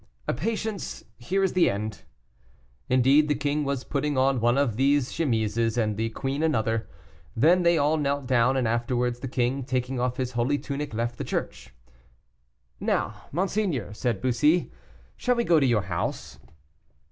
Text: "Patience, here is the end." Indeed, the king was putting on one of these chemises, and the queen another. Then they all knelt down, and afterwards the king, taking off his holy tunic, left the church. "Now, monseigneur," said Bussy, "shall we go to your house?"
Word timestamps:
"Patience, 0.35 1.03
here 1.19 1.43
is 1.43 1.53
the 1.53 1.69
end." 1.69 2.05
Indeed, 2.89 3.27
the 3.27 3.35
king 3.35 3.63
was 3.63 3.83
putting 3.83 4.17
on 4.17 4.39
one 4.39 4.57
of 4.57 4.75
these 4.75 5.11
chemises, 5.15 5.77
and 5.77 5.95
the 5.95 6.09
queen 6.09 6.41
another. 6.41 6.89
Then 7.35 7.61
they 7.61 7.77
all 7.77 7.97
knelt 7.97 8.25
down, 8.25 8.57
and 8.57 8.67
afterwards 8.67 9.19
the 9.19 9.27
king, 9.27 9.63
taking 9.63 9.99
off 9.99 10.17
his 10.17 10.31
holy 10.31 10.57
tunic, 10.57 10.95
left 10.95 11.19
the 11.19 11.23
church. 11.23 11.75
"Now, 12.79 13.25
monseigneur," 13.31 13.93
said 13.93 14.23
Bussy, 14.23 14.71
"shall 15.17 15.35
we 15.35 15.43
go 15.43 15.59
to 15.59 15.67
your 15.67 15.83
house?" 15.83 16.39